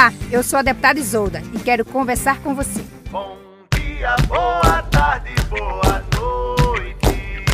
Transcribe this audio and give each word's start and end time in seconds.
Olá, 0.00 0.14
eu 0.32 0.42
sou 0.42 0.58
a 0.58 0.62
deputada 0.62 0.98
Isolda 0.98 1.42
e 1.52 1.58
quero 1.58 1.84
conversar 1.84 2.40
com 2.40 2.54
você. 2.54 2.82
Bom 3.10 3.36
dia, 3.74 4.16
boa 4.28 4.82
tarde, 4.84 5.30
boa 5.50 6.02
noite. 6.16 7.44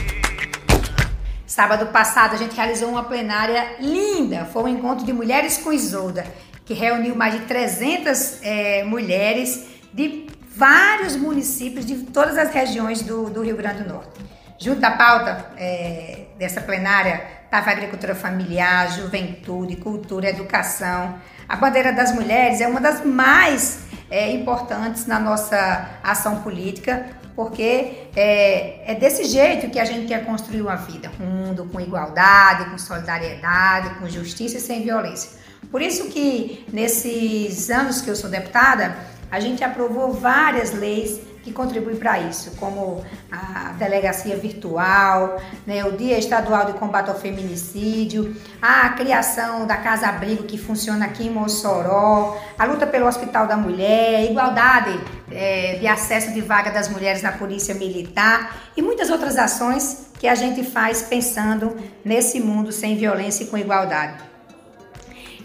Sábado 1.45 1.87
passado 1.87 2.35
a 2.35 2.37
gente 2.37 2.55
realizou 2.55 2.89
uma 2.89 3.03
plenária 3.03 3.75
linda, 3.81 4.45
foi 4.45 4.63
um 4.63 4.69
encontro 4.69 5.05
de 5.05 5.13
mulheres 5.13 5.59
com 5.59 5.73
Isolda, 5.73 6.25
que 6.65 6.73
reuniu 6.73 7.17
mais 7.17 7.35
de 7.35 7.41
300 7.47 8.39
eh, 8.45 8.85
mulheres 8.85 9.67
de 9.93 10.29
vários 10.49 11.17
municípios 11.17 11.85
de 11.85 11.97
todas 11.97 12.39
as 12.39 12.55
regiões 12.55 13.03
do, 13.03 13.29
do 13.29 13.43
Rio 13.43 13.57
Grande 13.57 13.83
do 13.83 13.93
Norte. 13.93 14.25
Junto 14.57 14.85
à 14.85 14.93
pauta 14.93 15.51
eh, 15.57 16.27
dessa 16.39 16.61
plenária 16.61 17.27
agricultura 17.59 18.15
familiar, 18.15 18.91
juventude, 18.93 19.77
cultura, 19.77 20.29
educação. 20.29 21.15
A 21.49 21.57
bandeira 21.57 21.93
das 21.93 22.13
mulheres 22.13 22.61
é 22.61 22.67
uma 22.67 22.81
das 22.81 23.05
mais 23.05 23.81
é, 24.11 24.33
importantes 24.33 25.07
na 25.07 25.19
nossa 25.19 25.91
ação 26.03 26.43
política, 26.43 27.07
porque 27.35 28.09
é, 28.17 28.93
é, 28.93 28.95
desse 28.95 29.25
jeito 29.25 29.71
que 29.71 29.79
a 29.79 29.85
gente 29.85 30.07
quer 30.07 30.25
construir 30.25 30.63
uma 30.63 30.77
vida, 30.77 31.11
um 31.21 31.27
mundo 31.27 31.69
com 31.71 31.81
igualdade, 31.81 32.71
com 32.71 32.79
solidariedade, 32.79 33.91
com 33.99 34.09
justiça 34.09 34.57
e 34.57 34.61
sem 34.61 34.83
violência. 34.83 35.31
Por 35.71 35.83
isso 35.83 36.09
que 36.09 36.65
nesses 36.73 37.69
anos 37.71 38.01
que 38.01 38.09
eu 38.09 38.17
sou 38.17 38.31
deputada, 38.31 38.97
a 39.31 39.41
gente 39.41 39.63
aprovou 39.65 40.13
várias 40.13 40.73
leis 40.73 41.21
que 41.47 41.53
contribuem 41.53 41.95
para 41.95 42.19
isso, 42.19 42.57
como 42.57 43.05
a 43.31 43.73
delegacia 43.79 44.37
virtual, 44.37 45.41
né, 45.65 45.85
o 45.85 45.93
Dia 45.93 46.19
Estadual 46.19 46.65
de 46.65 46.73
Combate 46.73 47.09
ao 47.09 47.17
Feminicídio, 47.17 48.35
a 48.61 48.89
criação 48.91 49.65
da 49.65 49.77
Casa 49.77 50.09
Abrigo 50.09 50.43
que 50.43 50.59
funciona 50.59 51.05
aqui 51.05 51.29
em 51.29 51.31
Mossoró, 51.31 52.37
a 52.59 52.65
luta 52.65 52.85
pelo 52.85 53.07
Hospital 53.07 53.47
da 53.47 53.57
Mulher, 53.57 54.29
igualdade 54.29 54.99
é, 55.31 55.77
de 55.79 55.87
acesso 55.87 56.33
de 56.33 56.41
vaga 56.41 56.73
das 56.73 56.89
mulheres 56.89 57.23
na 57.23 57.31
Polícia 57.31 57.77
Militar 57.77 58.57
e 58.77 58.83
muitas 58.83 59.09
outras 59.09 59.39
ações 59.39 60.11
que 60.19 60.27
a 60.27 60.35
gente 60.35 60.65
faz 60.65 61.03
pensando 61.03 61.77
nesse 62.05 62.41
mundo 62.41 62.73
sem 62.73 62.97
violência 62.97 63.45
e 63.45 63.47
com 63.47 63.57
igualdade. 63.57 64.36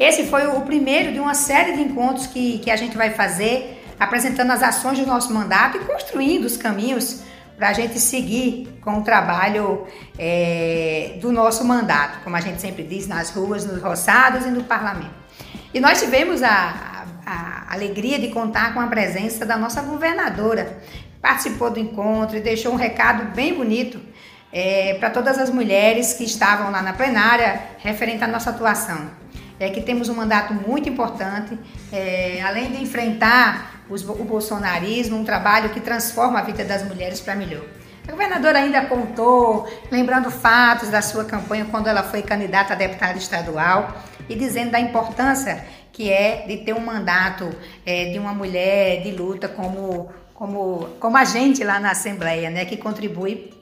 Esse 0.01 0.25
foi 0.25 0.47
o 0.47 0.61
primeiro 0.61 1.13
de 1.13 1.19
uma 1.19 1.35
série 1.35 1.73
de 1.73 1.81
encontros 1.83 2.25
que, 2.25 2.57
que 2.57 2.71
a 2.71 2.75
gente 2.75 2.97
vai 2.97 3.11
fazer 3.11 3.85
apresentando 3.99 4.49
as 4.49 4.63
ações 4.63 4.97
do 4.97 5.05
nosso 5.05 5.31
mandato 5.31 5.77
e 5.77 5.81
construindo 5.81 6.45
os 6.45 6.57
caminhos 6.57 7.21
para 7.55 7.69
a 7.69 7.73
gente 7.73 7.99
seguir 7.99 8.79
com 8.81 8.97
o 8.97 9.03
trabalho 9.03 9.85
é, 10.17 11.19
do 11.21 11.31
nosso 11.31 11.63
mandato, 11.63 12.23
como 12.23 12.35
a 12.35 12.41
gente 12.41 12.59
sempre 12.59 12.81
diz, 12.81 13.07
nas 13.07 13.29
ruas, 13.29 13.63
nos 13.63 13.79
roçados 13.79 14.43
e 14.43 14.49
no 14.49 14.63
parlamento. 14.63 15.13
E 15.71 15.79
nós 15.79 16.01
tivemos 16.01 16.41
a, 16.41 17.05
a, 17.23 17.65
a 17.69 17.73
alegria 17.75 18.17
de 18.17 18.29
contar 18.29 18.73
com 18.73 18.79
a 18.79 18.87
presença 18.87 19.45
da 19.45 19.55
nossa 19.55 19.83
governadora, 19.83 20.79
participou 21.21 21.69
do 21.69 21.79
encontro 21.79 22.35
e 22.37 22.39
deixou 22.39 22.73
um 22.73 22.75
recado 22.75 23.35
bem 23.35 23.53
bonito 23.53 24.01
é, 24.51 24.95
para 24.95 25.11
todas 25.11 25.37
as 25.37 25.51
mulheres 25.51 26.13
que 26.13 26.23
estavam 26.23 26.71
lá 26.71 26.81
na 26.81 26.93
plenária 26.93 27.61
referente 27.77 28.23
à 28.23 28.27
nossa 28.27 28.49
atuação. 28.49 29.20
É 29.61 29.69
que 29.69 29.79
temos 29.79 30.09
um 30.09 30.15
mandato 30.15 30.55
muito 30.55 30.89
importante, 30.89 31.57
é, 31.93 32.41
além 32.41 32.71
de 32.71 32.81
enfrentar 32.81 33.83
o 33.87 34.23
bolsonarismo, 34.23 35.17
um 35.17 35.23
trabalho 35.23 35.69
que 35.69 35.79
transforma 35.79 36.39
a 36.39 36.41
vida 36.41 36.63
das 36.63 36.83
mulheres 36.83 37.19
para 37.19 37.35
melhor. 37.35 37.63
A 38.07 38.11
governadora 38.11 38.57
ainda 38.57 38.81
contou, 38.85 39.67
lembrando 39.91 40.31
fatos 40.31 40.89
da 40.89 41.01
sua 41.03 41.25
campanha 41.25 41.67
quando 41.69 41.87
ela 41.87 42.01
foi 42.01 42.23
candidata 42.23 42.73
a 42.73 42.75
deputada 42.75 43.17
estadual 43.17 43.95
e 44.27 44.35
dizendo 44.35 44.71
da 44.71 44.79
importância 44.79 45.63
que 45.91 46.09
é 46.09 46.45
de 46.47 46.57
ter 46.57 46.73
um 46.73 46.79
mandato 46.79 47.47
é, 47.85 48.05
de 48.05 48.17
uma 48.17 48.33
mulher 48.33 49.03
de 49.03 49.11
luta 49.11 49.47
como, 49.47 50.09
como, 50.33 50.89
como 50.99 51.17
a 51.17 51.23
gente 51.23 51.63
lá 51.63 51.79
na 51.79 51.91
Assembleia, 51.91 52.49
né, 52.49 52.65
que 52.65 52.77
contribui 52.77 53.60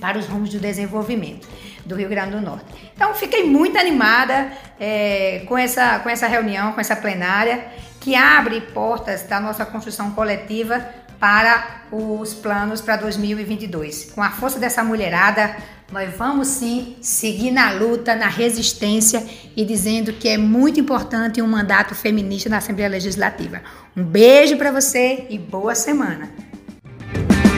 para 0.00 0.18
os 0.18 0.26
rumos 0.26 0.50
do 0.50 0.58
desenvolvimento 0.58 1.48
do 1.84 1.94
Rio 1.94 2.08
Grande 2.08 2.32
do 2.32 2.40
Norte. 2.40 2.64
Então, 2.94 3.14
fiquei 3.14 3.44
muito 3.44 3.78
animada 3.78 4.52
é, 4.78 5.42
com, 5.46 5.56
essa, 5.56 5.98
com 6.00 6.08
essa 6.08 6.26
reunião, 6.26 6.72
com 6.72 6.80
essa 6.80 6.94
plenária, 6.94 7.66
que 8.00 8.14
abre 8.14 8.60
portas 8.60 9.22
da 9.22 9.40
nossa 9.40 9.64
construção 9.64 10.10
coletiva 10.12 10.84
para 11.18 11.82
os 11.90 12.34
planos 12.34 12.80
para 12.80 12.96
2022. 12.96 14.12
Com 14.14 14.22
a 14.22 14.30
força 14.30 14.58
dessa 14.58 14.84
mulherada, 14.84 15.56
nós 15.90 16.14
vamos 16.16 16.48
sim 16.48 16.96
seguir 17.00 17.50
na 17.50 17.72
luta, 17.72 18.14
na 18.14 18.28
resistência 18.28 19.26
e 19.56 19.64
dizendo 19.64 20.12
que 20.12 20.28
é 20.28 20.36
muito 20.36 20.78
importante 20.78 21.40
um 21.40 21.48
mandato 21.48 21.94
feminista 21.94 22.48
na 22.48 22.58
Assembleia 22.58 22.90
Legislativa. 22.90 23.62
Um 23.96 24.04
beijo 24.04 24.56
para 24.56 24.70
você 24.70 25.26
e 25.30 25.38
boa 25.38 25.74
semana. 25.74 26.30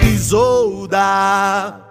Isolda. 0.05 1.90